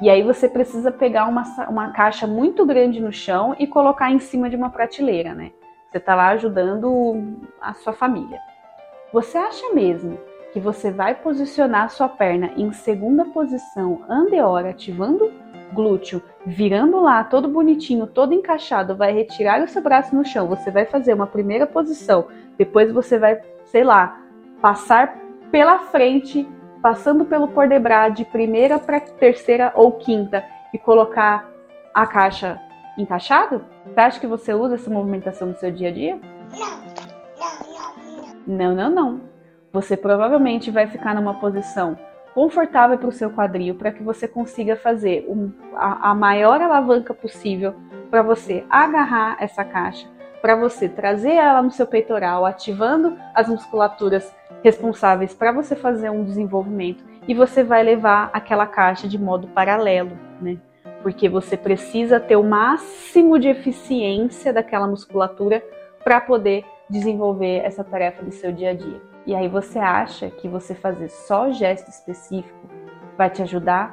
E 0.00 0.08
aí 0.08 0.22
você 0.22 0.48
precisa 0.48 0.90
pegar 0.90 1.26
uma, 1.26 1.42
uma 1.68 1.90
caixa 1.92 2.26
muito 2.26 2.64
grande 2.64 3.02
no 3.02 3.12
chão 3.12 3.54
e 3.58 3.66
colocar 3.66 4.10
em 4.10 4.18
cima 4.18 4.48
de 4.48 4.56
uma 4.56 4.70
prateleira, 4.70 5.34
né? 5.34 5.52
Você 5.90 5.98
está 5.98 6.14
lá 6.14 6.28
ajudando 6.28 7.36
a 7.60 7.74
sua 7.74 7.92
família. 7.92 8.40
Você 9.12 9.36
acha 9.36 9.74
mesmo 9.74 10.18
que 10.54 10.60
você 10.60 10.90
vai 10.90 11.14
posicionar 11.14 11.84
a 11.84 11.88
sua 11.90 12.08
perna 12.08 12.50
em 12.56 12.72
segunda 12.72 13.26
posição 13.26 14.00
andeor, 14.08 14.64
ativando 14.64 15.30
glúteo, 15.76 16.22
virando 16.44 17.00
lá, 17.00 17.22
todo 17.22 17.46
bonitinho, 17.46 18.06
todo 18.06 18.32
encaixado, 18.32 18.96
vai 18.96 19.12
retirar 19.12 19.62
o 19.62 19.68
seu 19.68 19.82
braço 19.82 20.16
no 20.16 20.24
chão, 20.24 20.48
você 20.48 20.70
vai 20.70 20.86
fazer 20.86 21.12
uma 21.12 21.26
primeira 21.26 21.66
posição, 21.66 22.26
depois 22.56 22.90
você 22.90 23.18
vai, 23.18 23.40
sei 23.66 23.84
lá, 23.84 24.18
passar 24.60 25.18
pela 25.52 25.78
frente, 25.78 26.48
passando 26.82 27.26
pelo 27.26 27.48
por 27.48 27.68
debras 27.68 28.14
de 28.14 28.24
primeira 28.24 28.78
para 28.78 28.98
terceira 29.00 29.72
ou 29.74 29.92
quinta 29.92 30.42
e 30.72 30.78
colocar 30.78 31.48
a 31.94 32.06
caixa 32.06 32.58
encaixada? 32.98 33.62
Você 33.84 34.00
acha 34.00 34.20
que 34.20 34.26
você 34.26 34.54
usa 34.54 34.76
essa 34.76 34.90
movimentação 34.90 35.48
no 35.48 35.56
seu 35.56 35.70
dia 35.70 35.88
a 35.88 35.92
dia? 35.92 36.18
Não, 38.46 38.74
não, 38.74 38.90
não. 38.90 39.20
Você 39.72 39.96
provavelmente 39.96 40.70
vai 40.70 40.86
ficar 40.86 41.14
numa 41.14 41.34
posição 41.34 41.98
confortável 42.36 42.98
para 42.98 43.08
o 43.08 43.12
seu 43.12 43.30
quadril, 43.30 43.76
para 43.76 43.90
que 43.90 44.02
você 44.02 44.28
consiga 44.28 44.76
fazer 44.76 45.24
um, 45.26 45.50
a, 45.74 46.10
a 46.10 46.14
maior 46.14 46.60
alavanca 46.60 47.14
possível 47.14 47.74
para 48.10 48.20
você 48.20 48.62
agarrar 48.68 49.38
essa 49.40 49.64
caixa, 49.64 50.06
para 50.42 50.54
você 50.54 50.86
trazer 50.86 51.32
ela 51.32 51.62
no 51.62 51.70
seu 51.70 51.86
peitoral, 51.86 52.44
ativando 52.44 53.16
as 53.34 53.48
musculaturas 53.48 54.30
responsáveis 54.62 55.32
para 55.32 55.50
você 55.50 55.74
fazer 55.74 56.10
um 56.10 56.24
desenvolvimento 56.24 57.02
e 57.26 57.32
você 57.32 57.64
vai 57.64 57.82
levar 57.82 58.28
aquela 58.34 58.66
caixa 58.66 59.08
de 59.08 59.16
modo 59.16 59.48
paralelo, 59.48 60.12
né? 60.38 60.58
Porque 61.02 61.30
você 61.30 61.56
precisa 61.56 62.20
ter 62.20 62.36
o 62.36 62.44
máximo 62.44 63.38
de 63.38 63.48
eficiência 63.48 64.52
daquela 64.52 64.86
musculatura 64.86 65.64
para 66.04 66.20
poder 66.20 66.66
desenvolver 66.90 67.62
essa 67.64 67.82
tarefa 67.82 68.22
do 68.22 68.30
seu 68.30 68.52
dia 68.52 68.72
a 68.72 68.74
dia. 68.74 69.15
E 69.26 69.34
aí 69.34 69.48
você 69.48 69.80
acha 69.80 70.30
que 70.30 70.48
você 70.48 70.72
fazer 70.72 71.08
só 71.08 71.50
gesto 71.50 71.88
específico 71.88 72.68
vai 73.18 73.28
te 73.28 73.42
ajudar, 73.42 73.92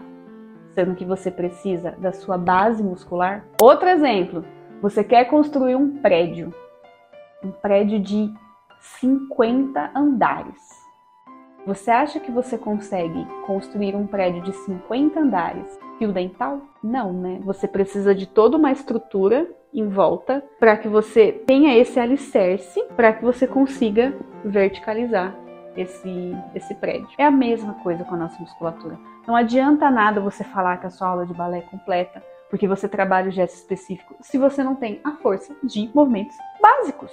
sendo 0.74 0.94
que 0.94 1.04
você 1.04 1.32
precisa 1.32 1.92
da 1.98 2.12
sua 2.12 2.38
base 2.38 2.84
muscular? 2.84 3.44
Outro 3.60 3.90
exemplo, 3.90 4.46
você 4.80 5.04
quer 5.04 5.26
construir 5.26 5.76
um 5.76 5.98
prédio, 5.98 6.54
um 7.44 7.52
prédio 7.52 8.00
de 8.00 8.32
50 8.80 9.92
andares. 9.96 10.84
Você 11.66 11.90
acha 11.90 12.20
que 12.20 12.32
você 12.32 12.56
consegue 12.56 13.26
construir 13.48 13.96
um 13.96 14.06
prédio 14.06 14.44
de 14.44 14.54
50 14.54 15.20
andares 15.20 15.80
fio 16.04 16.12
dental? 16.12 16.62
Não, 16.84 17.14
né? 17.14 17.40
Você 17.44 17.68
precisa 17.68 18.14
de 18.14 18.28
toda 18.28 18.58
uma 18.58 18.72
estrutura 18.72 19.48
em 19.74 19.88
volta 19.88 20.44
para 20.60 20.76
que 20.76 20.88
você 20.88 21.32
tenha 21.32 21.78
esse 21.78 22.00
alicerce 22.00 22.84
para 22.96 23.14
que 23.14 23.24
você 23.24 23.48
consiga 23.48 24.14
verticalizar 24.44 25.34
esse, 25.78 26.36
esse 26.54 26.76
prédio. 26.76 27.08
É 27.18 27.26
a 27.26 27.32
mesma 27.32 27.76
coisa 27.76 28.04
com 28.04 28.16
a 28.16 28.18
nossa 28.18 28.40
musculatura. 28.40 29.00
Não 29.26 29.36
adianta 29.36 29.90
nada 29.90 30.20
você 30.20 30.44
falar 30.44 30.78
que 30.78 30.86
a 30.86 30.90
sua 30.90 31.08
aula 31.08 31.26
de 31.26 31.34
balé 31.34 31.60
é 31.60 31.62
completa, 31.62 32.22
porque 32.50 32.68
você 32.68 32.88
trabalha 32.88 33.30
o 33.30 33.32
gesto 33.32 33.56
específico, 33.56 34.16
se 34.20 34.38
você 34.38 34.62
não 34.62 34.76
tem 34.76 35.00
a 35.04 35.12
força 35.14 35.56
de 35.64 35.90
movimentos 35.96 36.36
básicos. 36.62 37.12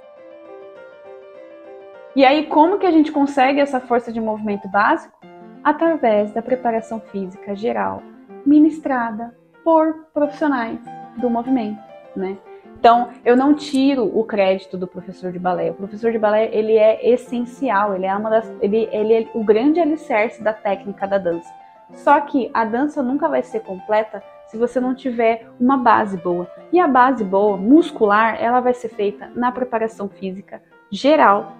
E 2.13 2.25
aí, 2.25 2.45
como 2.47 2.77
que 2.77 2.85
a 2.85 2.91
gente 2.91 3.11
consegue 3.11 3.61
essa 3.61 3.79
força 3.79 4.11
de 4.11 4.19
movimento 4.19 4.67
básico? 4.67 5.17
Através 5.63 6.33
da 6.33 6.41
preparação 6.41 6.99
física 6.99 7.55
geral, 7.55 8.03
ministrada 8.45 9.35
por 9.63 10.07
profissionais 10.13 10.79
do 11.17 11.29
movimento, 11.29 11.79
né? 12.15 12.37
Então, 12.81 13.09
eu 13.23 13.37
não 13.37 13.53
tiro 13.53 14.05
o 14.05 14.23
crédito 14.23 14.75
do 14.75 14.87
professor 14.87 15.31
de 15.31 15.37
balé. 15.37 15.69
O 15.69 15.75
professor 15.75 16.11
de 16.11 16.17
balé, 16.17 16.49
ele 16.51 16.73
é 16.73 17.07
essencial, 17.11 17.93
ele 17.93 18.07
é 18.07 18.15
uma 18.15 18.27
das, 18.27 18.51
ele, 18.59 18.89
ele 18.91 19.13
é 19.13 19.31
o 19.35 19.43
grande 19.43 19.79
alicerce 19.79 20.41
da 20.41 20.51
técnica 20.51 21.07
da 21.07 21.19
dança. 21.19 21.47
Só 21.93 22.19
que 22.21 22.49
a 22.53 22.65
dança 22.65 23.03
nunca 23.03 23.29
vai 23.29 23.43
ser 23.43 23.59
completa 23.59 24.23
se 24.47 24.57
você 24.57 24.79
não 24.79 24.95
tiver 24.95 25.47
uma 25.59 25.77
base 25.77 26.17
boa. 26.17 26.49
E 26.73 26.79
a 26.79 26.87
base 26.87 27.23
boa, 27.23 27.55
muscular, 27.55 28.41
ela 28.41 28.59
vai 28.59 28.73
ser 28.73 28.89
feita 28.89 29.29
na 29.35 29.51
preparação 29.51 30.09
física 30.09 30.59
geral, 30.89 31.53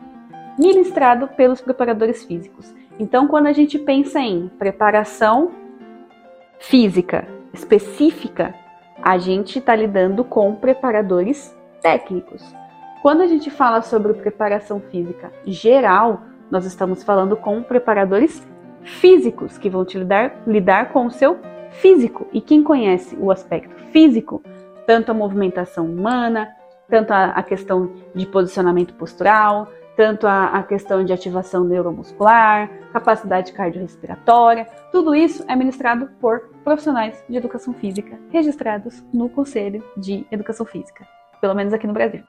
ministrado 0.57 1.27
pelos 1.27 1.61
preparadores 1.61 2.25
físicos. 2.25 2.73
Então, 3.00 3.27
quando 3.27 3.45
a 3.45 3.53
gente 3.53 3.77
pensa 3.77 4.19
em 4.19 4.50
preparação 4.59 5.51
física 6.61 7.27
específica, 7.53 8.53
a 9.01 9.17
gente 9.17 9.59
está 9.59 9.75
lidando 9.75 10.23
com 10.23 10.55
preparadores 10.55 11.55
técnicos. 11.81 12.41
Quando 13.01 13.21
a 13.21 13.27
gente 13.27 13.49
fala 13.49 13.81
sobre 13.81 14.13
preparação 14.13 14.79
física 14.79 15.31
geral, 15.45 16.21
nós 16.49 16.65
estamos 16.65 17.03
falando 17.03 17.35
com 17.35 17.63
preparadores 17.63 18.47
físicos 18.83 19.57
que 19.57 19.69
vão 19.69 19.83
te 19.83 19.97
lidar, 19.97 20.43
lidar 20.45 20.93
com 20.93 21.07
o 21.07 21.11
seu 21.11 21.39
físico. 21.71 22.27
E 22.31 22.39
quem 22.39 22.63
conhece 22.63 23.17
o 23.19 23.31
aspecto 23.31 23.75
físico, 23.91 24.43
tanto 24.85 25.11
a 25.11 25.15
movimentação 25.15 25.85
humana, 25.85 26.47
tanto 26.87 27.11
a, 27.11 27.31
a 27.31 27.43
questão 27.43 27.91
de 28.13 28.25
posicionamento 28.25 28.93
postural, 28.93 29.67
tanto 29.95 30.27
a, 30.27 30.47
a, 30.47 30.63
questão 30.63 31.03
de 31.03 31.13
ativação 31.13 31.63
neuromuscular, 31.63 32.69
capacidade 32.93 33.51
cardiorrespiratória, 33.53 34.67
tudo 34.91 35.15
isso 35.15 35.43
é 35.47 35.55
ministrado 35.55 36.09
por 36.19 36.50
profissionais 36.63 37.23
de 37.27 37.35
educação 37.35 37.73
física 37.73 38.19
registrados 38.29 39.03
no 39.13 39.29
Conselho 39.29 39.83
de 39.97 40.25
Educação 40.31 40.65
Física, 40.65 41.07
pelo 41.39 41.53
menos 41.53 41.73
aqui 41.73 41.87
no 41.87 41.93
Brasil. 41.93 42.23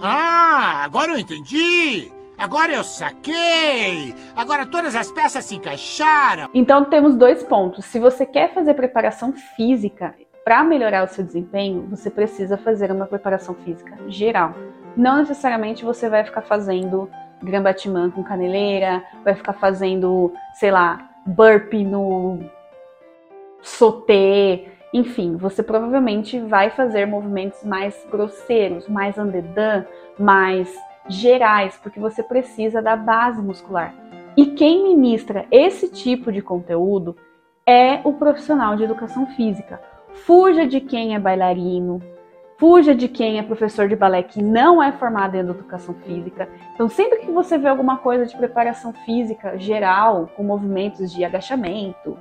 Ah, 0.00 0.82
agora 0.84 1.12
eu 1.12 1.18
entendi! 1.18 2.10
Agora 2.36 2.72
eu 2.72 2.82
saquei! 2.82 4.14
Agora 4.34 4.66
todas 4.66 4.96
as 4.96 5.10
peças 5.12 5.44
se 5.44 5.54
encaixaram! 5.54 6.48
Então 6.52 6.84
temos 6.84 7.14
dois 7.16 7.44
pontos. 7.44 7.84
Se 7.84 8.00
você 8.00 8.26
quer 8.26 8.52
fazer 8.52 8.74
preparação 8.74 9.32
física 9.56 10.14
para 10.44 10.64
melhorar 10.64 11.04
o 11.04 11.08
seu 11.08 11.24
desempenho, 11.24 11.86
você 11.88 12.10
precisa 12.10 12.58
fazer 12.58 12.90
uma 12.90 13.06
preparação 13.06 13.54
física 13.54 13.96
geral. 14.08 14.54
Não 14.96 15.18
necessariamente 15.18 15.84
você 15.84 16.08
vai 16.08 16.24
ficar 16.24 16.42
fazendo 16.42 17.08
grambatimã 17.42 18.10
com 18.10 18.22
caneleira, 18.22 19.02
vai 19.24 19.34
ficar 19.34 19.52
fazendo, 19.54 20.32
sei 20.54 20.70
lá, 20.70 21.08
burpee 21.26 21.84
no 21.84 22.40
sauté, 23.64 24.66
enfim, 24.92 25.36
você 25.36 25.62
provavelmente 25.62 26.38
vai 26.38 26.70
fazer 26.70 27.06
movimentos 27.06 27.64
mais 27.64 28.06
grosseiros, 28.10 28.86
mais 28.88 29.18
andedã, 29.18 29.84
mais 30.18 30.72
gerais, 31.08 31.76
porque 31.82 31.98
você 31.98 32.22
precisa 32.22 32.80
da 32.80 32.94
base 32.94 33.42
muscular. 33.42 33.94
E 34.36 34.46
quem 34.46 34.84
ministra 34.84 35.46
esse 35.50 35.88
tipo 35.88 36.30
de 36.30 36.42
conteúdo 36.42 37.16
é 37.66 38.00
o 38.04 38.12
profissional 38.12 38.76
de 38.76 38.84
educação 38.84 39.26
física. 39.28 39.80
Fuja 40.12 40.66
de 40.66 40.80
quem 40.80 41.14
é 41.14 41.18
bailarino, 41.18 42.00
Fuja 42.56 42.94
de 42.94 43.08
quem 43.08 43.38
é 43.38 43.42
professor 43.42 43.88
de 43.88 43.96
balé 43.96 44.22
que 44.22 44.40
não 44.40 44.80
é 44.80 44.92
formado 44.92 45.34
em 45.34 45.40
educação 45.40 45.92
física. 46.06 46.48
Então, 46.72 46.88
sempre 46.88 47.18
que 47.18 47.30
você 47.30 47.58
vê 47.58 47.66
alguma 47.66 47.98
coisa 47.98 48.26
de 48.26 48.36
preparação 48.36 48.92
física 48.92 49.58
geral, 49.58 50.30
com 50.36 50.44
movimentos 50.44 51.12
de 51.12 51.24
agachamento, 51.24 52.16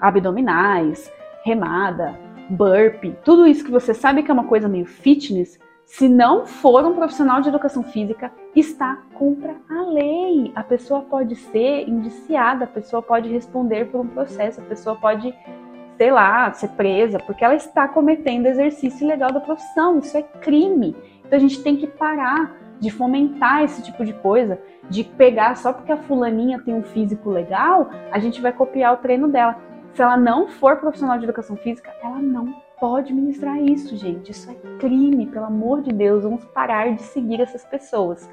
abdominais, 0.00 1.12
remada, 1.44 2.18
burpee, 2.48 3.16
tudo 3.24 3.46
isso 3.46 3.64
que 3.64 3.70
você 3.70 3.94
sabe 3.94 4.22
que 4.22 4.30
é 4.30 4.34
uma 4.34 4.44
coisa 4.44 4.68
meio 4.68 4.86
fitness, 4.86 5.58
se 5.84 6.08
não 6.08 6.46
for 6.46 6.84
um 6.84 6.94
profissional 6.94 7.40
de 7.40 7.48
educação 7.48 7.82
física, 7.82 8.30
está 8.54 8.98
contra 9.14 9.56
a 9.68 9.82
lei. 9.82 10.52
A 10.54 10.62
pessoa 10.62 11.02
pode 11.02 11.34
ser 11.34 11.88
indiciada, 11.88 12.64
a 12.64 12.68
pessoa 12.68 13.02
pode 13.02 13.28
responder 13.28 13.86
por 13.86 14.00
um 14.00 14.06
processo, 14.06 14.60
a 14.60 14.64
pessoa 14.64 14.94
pode 14.94 15.34
sei 16.00 16.10
lá, 16.10 16.50
ser 16.54 16.68
presa, 16.68 17.18
porque 17.18 17.44
ela 17.44 17.54
está 17.54 17.86
cometendo 17.86 18.46
exercício 18.46 19.04
ilegal 19.04 19.30
da 19.30 19.38
profissão. 19.40 19.98
Isso 19.98 20.16
é 20.16 20.22
crime. 20.22 20.96
Então 21.26 21.36
a 21.36 21.38
gente 21.38 21.62
tem 21.62 21.76
que 21.76 21.86
parar 21.86 22.56
de 22.80 22.90
fomentar 22.90 23.64
esse 23.64 23.82
tipo 23.82 24.02
de 24.02 24.14
coisa, 24.14 24.58
de 24.88 25.04
pegar 25.04 25.54
só 25.56 25.74
porque 25.74 25.92
a 25.92 25.98
fulaninha 25.98 26.58
tem 26.58 26.72
um 26.72 26.82
físico 26.82 27.28
legal, 27.28 27.90
a 28.10 28.18
gente 28.18 28.40
vai 28.40 28.50
copiar 28.50 28.94
o 28.94 28.96
treino 28.96 29.28
dela. 29.28 29.56
Se 29.94 30.02
ela 30.02 30.16
não 30.16 30.48
for 30.48 30.76
profissional 30.76 31.18
de 31.18 31.24
educação 31.24 31.56
física, 31.56 31.92
ela 32.02 32.18
não 32.18 32.54
pode 32.78 33.12
ministrar 33.12 33.60
isso, 33.60 33.96
gente. 33.96 34.30
Isso 34.30 34.50
é 34.50 34.54
crime, 34.78 35.26
pelo 35.26 35.46
amor 35.46 35.82
de 35.82 35.92
Deus. 35.92 36.22
Vamos 36.22 36.44
parar 36.46 36.94
de 36.94 37.02
seguir 37.02 37.40
essas 37.40 37.64
pessoas. 37.64 38.30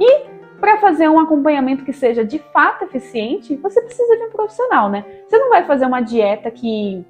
E 0.00 0.26
para 0.58 0.78
fazer 0.78 1.08
um 1.08 1.18
acompanhamento 1.18 1.84
que 1.84 1.92
seja 1.92 2.24
de 2.24 2.38
fato 2.38 2.84
eficiente, 2.84 3.56
você 3.56 3.82
precisa 3.82 4.16
de 4.16 4.24
um 4.24 4.30
profissional, 4.30 4.88
né? 4.88 5.04
Você 5.28 5.36
não 5.36 5.50
vai 5.50 5.64
fazer 5.64 5.84
uma 5.86 6.00
dieta 6.00 6.50
que 6.50 7.04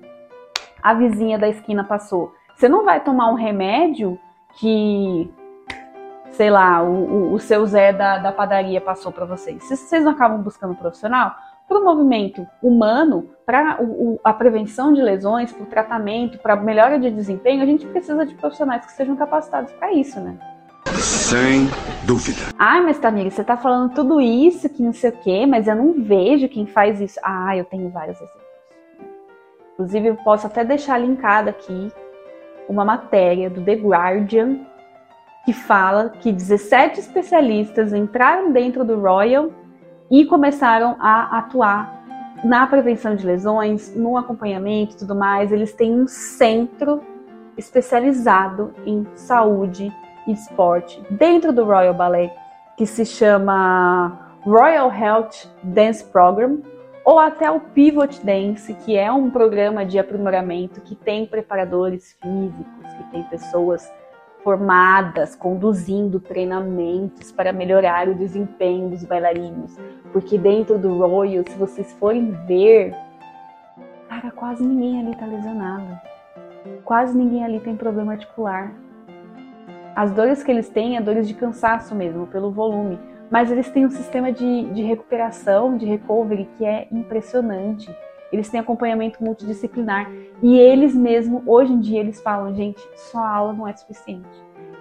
a 0.83 0.95
vizinha 0.95 1.39
da 1.39 1.49
esquina 1.49 1.85
passou. 1.85 2.35
Você 2.57 2.69
não 2.69 2.85
vai 2.85 3.05
tomar 3.05 3.31
um 3.31 3.35
remédio 3.35 4.19
que, 4.59 5.31
sei 6.31 6.51
lá, 6.51 6.83
o, 6.83 7.33
o 7.33 7.39
seu 7.39 7.65
Zé 7.67 7.93
da, 7.93 8.19
da 8.19 8.33
padaria 8.33 8.81
passou 8.81 9.13
para 9.13 9.25
vocês. 9.25 9.63
Se 9.65 9.77
vocês 9.77 10.05
não 10.05 10.13
acabam 10.13 10.41
buscando 10.41 10.73
um 10.73 10.77
profissional, 10.77 11.35
para 11.73 11.81
o 11.81 11.85
movimento 11.85 12.47
humano, 12.63 13.31
para 13.47 13.79
a 14.23 14.33
prevenção 14.35 14.93
de 14.93 15.01
lesões, 15.01 15.51
para 15.51 15.63
o 15.63 15.67
tratamento, 15.67 16.39
para 16.39 16.55
melhora 16.55 16.99
de 16.99 17.11
desempenho, 17.11 17.63
a 17.63 17.67
gente 17.67 17.87
precisa 17.87 18.27
de 18.27 18.35
profissionais 18.35 18.85
que 18.85 18.93
sejam 18.93 19.17
capacitados 19.17 19.73
para 19.73 19.93
isso, 19.93 20.21
né? 20.21 20.37
Sem 20.99 21.67
dúvida. 22.07 22.53
Ai, 22.59 22.83
mas 22.83 22.99
Tamir, 22.99 23.31
você 23.31 23.43
tá 23.43 23.57
falando 23.57 23.95
tudo 23.95 24.21
isso, 24.21 24.69
que 24.69 24.83
não 24.83 24.93
sei 24.93 25.11
o 25.11 25.13
quê, 25.15 25.47
mas 25.47 25.67
eu 25.67 25.75
não 25.75 25.95
vejo 25.95 26.49
quem 26.49 26.67
faz 26.67 27.01
isso. 27.01 27.19
Ah, 27.23 27.57
eu 27.57 27.65
tenho 27.65 27.89
vários 27.89 28.17
exemplos. 28.17 28.43
Inclusive, 29.73 30.09
eu 30.09 30.17
posso 30.17 30.47
até 30.47 30.65
deixar 30.65 30.99
linkado 30.99 31.49
aqui 31.49 31.91
uma 32.69 32.85
matéria 32.85 33.49
do 33.49 33.65
The 33.65 33.75
Guardian 33.77 34.61
que 35.45 35.53
fala 35.53 36.11
que 36.21 36.31
17 36.31 37.01
especialistas 37.01 37.93
entraram 37.93 38.53
dentro 38.53 38.85
do 38.85 39.01
Royal 39.01 39.51
e 40.13 40.27
começaram 40.27 40.95
a 41.01 41.39
atuar 41.39 42.05
na 42.45 42.67
prevenção 42.67 43.17
de 43.17 43.25
lesões, 43.25 43.97
no 43.97 44.19
acompanhamento 44.19 44.95
e 44.95 44.99
tudo 44.99 45.15
mais. 45.15 45.51
Eles 45.51 45.73
têm 45.73 45.99
um 45.99 46.07
centro 46.07 47.03
especializado 47.57 48.75
em 48.85 49.07
saúde 49.15 49.91
esporte 50.29 51.03
dentro 51.11 51.51
do 51.51 51.65
Royal 51.65 51.95
Ballet 51.95 52.31
que 52.77 52.85
se 52.85 53.07
chama 53.07 54.37
Royal 54.43 54.93
Health 54.93 55.49
Dance 55.63 56.05
Program 56.05 56.61
ou 57.07 57.19
até 57.19 57.51
o 57.51 57.59
Pivot 57.59 58.21
Dance, 58.23 58.75
que 58.75 58.97
é 58.97 59.11
um 59.11 59.31
programa 59.31 59.85
de 59.85 59.99
aprimoramento 59.99 60.83
que 60.83 60.95
tem 60.95 61.27
preparadores 61.27 62.17
físicos, 62.21 62.95
que 62.99 63.11
tem 63.11 63.23
pessoas 63.25 63.91
formadas 64.43 65.35
conduzindo 65.35 66.21
treinamentos 66.21 67.31
para 67.33 67.53
melhorar 67.53 68.09
o 68.09 68.15
desempenho 68.15 68.89
dos 68.91 69.05
bailarinos. 69.05 69.77
Porque 70.13 70.37
dentro 70.37 70.79
do 70.79 70.99
Royal, 70.99 71.45
se 71.49 71.57
vocês 71.57 71.93
forem 71.95 72.33
ver, 72.47 72.95
cara, 74.09 74.31
quase 74.31 74.65
ninguém 74.65 75.01
ali 75.01 75.17
tá 75.17 75.27
lesionado. 75.27 75.99
Quase 76.85 77.17
ninguém 77.17 77.45
ali 77.45 77.61
tem 77.61 77.77
problema 77.77 78.13
articular. 78.13 78.73
As 79.95 80.13
dores 80.13 80.43
que 80.43 80.51
eles 80.51 80.69
têm 80.69 80.97
é 80.97 81.01
dores 81.01 81.29
de 81.29 81.35
cansaço 81.35 81.95
mesmo, 81.95 82.27
pelo 82.27 82.51
volume. 82.51 82.99
Mas 83.31 83.51
eles 83.51 83.71
têm 83.71 83.87
um 83.87 83.91
sistema 83.91 84.31
de, 84.31 84.65
de 84.73 84.83
recuperação, 84.83 85.77
de 85.77 85.87
recovery, 85.87 86.49
que 86.57 86.65
é 86.65 86.87
impressionante. 86.91 87.95
Eles 88.33 88.49
têm 88.49 88.61
acompanhamento 88.61 89.23
multidisciplinar. 89.23 90.11
E 90.43 90.59
eles 90.59 90.95
mesmo, 90.95 91.43
hoje 91.47 91.73
em 91.73 91.81
dia, 91.81 92.01
eles 92.01 92.21
falam, 92.21 92.55
gente, 92.55 92.81
só 92.97 93.25
aula 93.25 93.53
não 93.53 93.69
é 93.69 93.77
suficiente. 93.77 94.29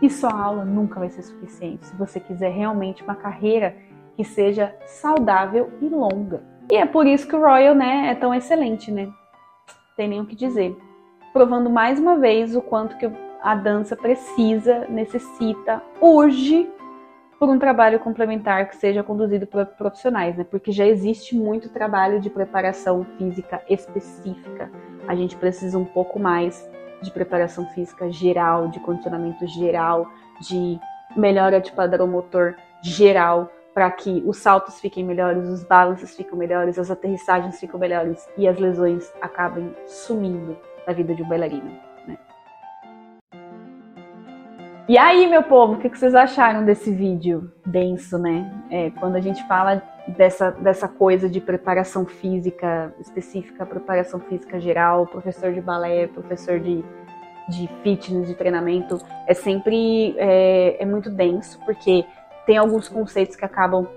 E 0.02 0.10
só 0.10 0.30
aula 0.30 0.66
nunca 0.66 1.00
vai 1.00 1.10
ser 1.10 1.22
suficiente 1.22 1.86
se 1.86 1.96
você 1.96 2.20
quiser 2.20 2.52
realmente 2.52 3.04
uma 3.04 3.16
carreira 3.16 3.76
que 4.16 4.24
seja 4.24 4.76
saudável 4.86 5.70
e 5.82 5.90
longa. 5.90 6.42
E 6.72 6.76
é 6.76 6.86
por 6.86 7.06
isso 7.06 7.28
que 7.28 7.36
o 7.36 7.42
Royal, 7.42 7.76
né, 7.76 8.08
é 8.10 8.16
tão 8.16 8.34
excelente, 8.34 8.92
né? 8.92 9.10
Tem 9.96 10.08
nem 10.08 10.22
o 10.22 10.26
que 10.26 10.36
dizer. 10.36 10.76
Provando 11.34 11.70
mais 11.70 12.00
uma 12.00 12.18
vez 12.18 12.56
o 12.56 12.62
quanto 12.62 12.98
que 12.98 13.12
a 13.42 13.56
dança 13.56 13.96
precisa, 13.96 14.86
necessita, 14.90 15.82
urge 16.00 16.70
por 17.42 17.50
um 17.50 17.58
trabalho 17.58 18.00
complementar 18.00 18.70
que 18.70 18.76
seja 18.76 19.02
conduzido 19.02 19.48
por 19.48 19.66
profissionais, 19.66 20.38
né? 20.38 20.44
Porque 20.44 20.72
já 20.72 20.86
existe 20.86 21.36
muito 21.36 21.70
trabalho 21.70 22.22
de 22.22 22.30
preparação 22.30 23.04
física 23.18 23.64
específica. 23.68 24.70
A 25.08 25.16
gente 25.16 25.36
precisa 25.36 25.76
um 25.76 25.84
pouco 25.84 26.20
mais 26.20 26.70
de 27.02 27.10
preparação 27.10 27.66
física 27.74 28.12
geral, 28.12 28.68
de 28.68 28.80
condicionamento 28.80 29.48
geral, 29.48 30.08
de 30.40 30.80
melhora 31.18 31.60
de 31.60 31.72
padrão 31.72 32.06
motor 32.06 32.56
geral, 32.84 33.52
para 33.74 33.90
que 33.90 34.22
os 34.24 34.38
saltos 34.38 34.80
fiquem 34.80 35.04
melhores, 35.04 35.50
os 35.50 35.64
balanços 35.64 36.16
ficam 36.16 36.38
melhores, 36.38 36.78
as 36.78 36.92
aterrissagens 36.92 37.60
ficam 37.60 37.80
melhores 37.80 38.24
e 38.38 38.48
as 38.48 38.60
lesões 38.60 39.12
acabem 39.20 39.76
sumindo 39.88 40.56
da 40.86 40.94
vida 40.94 41.16
de 41.16 41.24
um 41.24 41.28
bailarino. 41.28 41.91
E 44.92 44.98
aí, 44.98 45.26
meu 45.26 45.42
povo, 45.42 45.76
o 45.76 45.78
que 45.78 45.88
vocês 45.88 46.14
acharam 46.14 46.66
desse 46.66 46.92
vídeo 46.92 47.50
denso, 47.66 48.18
né? 48.18 48.52
É, 48.70 48.90
quando 49.00 49.16
a 49.16 49.22
gente 49.22 49.42
fala 49.48 49.82
dessa, 50.06 50.52
dessa 50.52 50.86
coisa 50.86 51.30
de 51.30 51.40
preparação 51.40 52.06
física 52.06 52.94
específica, 53.00 53.66
preparação 53.66 54.20
física 54.20 54.60
geral, 54.60 55.08
professor 55.08 55.54
de 55.54 55.62
balé, 55.62 56.08
professor 56.08 56.60
de, 56.60 56.84
de 57.48 57.70
fitness, 57.82 58.28
de 58.28 58.36
treinamento, 58.36 59.00
é 59.26 59.34
sempre 59.34 60.14
é, 60.18 60.84
é 60.84 60.86
muito 60.86 61.10
denso, 61.10 61.58
porque 61.64 62.04
tem 62.46 62.58
alguns 62.58 62.90
conceitos 62.90 63.38
que 63.38 63.46
acabam 63.46 63.88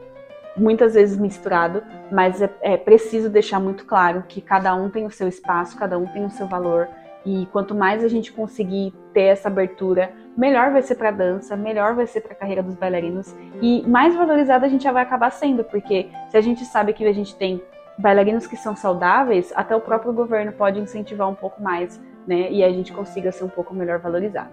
muitas 0.57 0.95
vezes 0.95 1.19
misturado, 1.19 1.83
mas 2.13 2.41
é, 2.41 2.49
é, 2.63 2.77
preciso 2.77 3.29
deixar 3.29 3.59
muito 3.59 3.85
claro 3.85 4.23
que 4.29 4.41
cada 4.41 4.73
um 4.77 4.89
tem 4.89 5.05
o 5.07 5.11
seu 5.11 5.27
espaço, 5.27 5.77
cada 5.77 5.99
um 5.99 6.07
tem 6.07 6.25
o 6.25 6.31
seu 6.31 6.47
valor 6.47 6.89
e 7.27 7.47
quanto 7.47 7.75
mais 7.75 8.05
a 8.05 8.09
gente 8.09 8.33
conseguir 8.33 8.93
ter 9.13 9.23
essa 9.23 9.49
abertura, 9.49 10.13
melhor 10.37 10.71
vai 10.71 10.83
ser 10.83 10.97
para 10.97 11.11
dança, 11.11 11.57
melhor 11.57 11.95
vai 11.95 12.07
ser 12.07 12.21
para 12.21 12.33
a 12.33 12.37
carreira 12.37 12.63
dos 12.63 12.75
bailarinos 12.75 13.35
e 13.63 13.83
mais 13.87 14.15
valorizada 14.15 14.67
a 14.67 14.69
gente 14.69 14.85
já 14.85 14.93
vai 14.93 15.03
acabar 15.03 15.31
sendo, 15.31 15.65
porque 15.65 16.09
se 16.31 16.37
a 16.37 16.41
gente 16.41 16.65
sabe 16.65 16.93
que 16.93 17.05
a 17.05 17.13
gente 17.13 17.35
tem 17.37 17.63
bailarinos 17.99 18.47
que 18.47 18.57
são 18.57 18.75
saudáveis, 18.75 19.53
até 19.55 19.75
o 19.75 19.81
próprio 19.81 20.13
governo 20.13 20.53
pode 20.53 20.81
incentivar 20.81 21.29
um 21.29 21.35
pouco 21.35 21.63
mais, 21.63 22.01
né? 22.27 22.51
E 22.51 22.65
a 22.65 22.71
gente 22.71 22.93
consiga 22.93 23.31
ser 23.31 23.45
um 23.45 23.49
pouco 23.49 23.75
melhor 23.75 24.01
valorizado. 24.01 24.51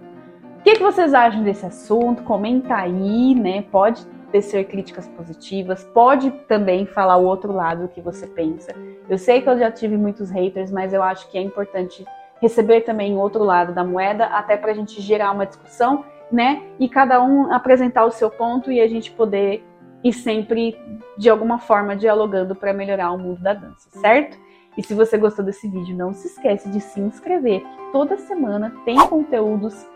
O 0.58 0.62
que, 0.62 0.74
que 0.74 0.82
vocês 0.82 1.12
acham 1.12 1.42
desse 1.42 1.66
assunto? 1.66 2.22
Comenta 2.22 2.76
aí, 2.76 3.34
né? 3.34 3.62
Pode 3.62 4.06
tecer 4.30 4.64
críticas 4.66 5.06
positivas, 5.08 5.84
pode 5.84 6.30
também 6.48 6.86
falar 6.86 7.16
o 7.16 7.24
outro 7.24 7.52
lado 7.52 7.82
do 7.82 7.88
que 7.88 8.00
você 8.00 8.26
pensa. 8.26 8.72
Eu 9.08 9.18
sei 9.18 9.42
que 9.42 9.48
eu 9.48 9.58
já 9.58 9.70
tive 9.70 9.96
muitos 9.96 10.30
haters, 10.30 10.70
mas 10.70 10.94
eu 10.94 11.02
acho 11.02 11.28
que 11.30 11.36
é 11.36 11.42
importante 11.42 12.04
receber 12.42 12.80
também 12.80 13.16
outro 13.16 13.44
lado 13.44 13.72
da 13.72 13.84
moeda, 13.84 14.26
até 14.26 14.56
para 14.56 14.72
a 14.72 14.74
gente 14.74 15.00
gerar 15.00 15.30
uma 15.30 15.46
discussão, 15.46 16.04
né? 16.30 16.60
E 16.80 16.88
cada 16.88 17.22
um 17.22 17.52
apresentar 17.52 18.04
o 18.04 18.10
seu 18.10 18.28
ponto 18.28 18.72
e 18.72 18.80
a 18.80 18.88
gente 18.88 19.12
poder 19.12 19.64
ir 20.02 20.12
sempre, 20.12 20.76
de 21.16 21.30
alguma 21.30 21.60
forma, 21.60 21.94
dialogando 21.94 22.56
para 22.56 22.72
melhorar 22.72 23.12
o 23.12 23.18
mundo 23.18 23.40
da 23.40 23.54
dança, 23.54 23.88
certo? 23.92 24.36
E 24.76 24.82
se 24.82 24.92
você 24.92 25.16
gostou 25.16 25.44
desse 25.44 25.68
vídeo, 25.68 25.96
não 25.96 26.12
se 26.12 26.26
esquece 26.26 26.68
de 26.68 26.80
se 26.80 27.00
inscrever, 27.00 27.62
toda 27.92 28.16
semana 28.16 28.74
tem 28.84 28.96
conteúdos 29.06 29.86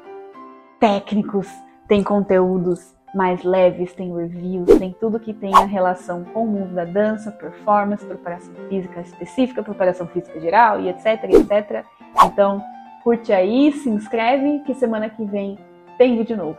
técnicos, 0.79 1.49
tem 1.89 2.05
conteúdos 2.05 2.95
mais 3.17 3.43
leves, 3.43 3.95
tem 3.95 4.15
reviews, 4.15 4.79
tem 4.79 4.95
tudo 5.01 5.19
que 5.19 5.33
tem 5.33 5.51
a 5.55 5.65
relação 5.65 6.23
com 6.23 6.45
o 6.45 6.47
mundo 6.47 6.75
da 6.75 6.85
dança, 6.85 7.33
performance, 7.33 8.05
preparação 8.05 8.55
física 8.69 9.01
específica, 9.01 9.63
preparação 9.63 10.07
física 10.07 10.39
geral 10.39 10.81
e 10.81 10.91
etc, 10.91 11.25
etc. 11.25 11.85
Então, 12.27 12.63
curte 13.03 13.33
aí, 13.33 13.73
se 13.73 13.89
inscreve 13.89 14.61
que 14.67 14.75
semana 14.75 15.09
que 15.09 15.25
vem 15.25 15.59
tem 15.97 16.15
vídeo 16.15 16.37
novo. 16.37 16.59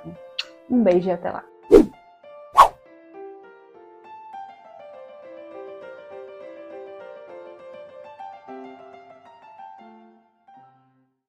Um 0.68 0.82
beijo 0.82 1.08
e 1.08 1.12
até 1.12 1.30
lá. 1.30 1.44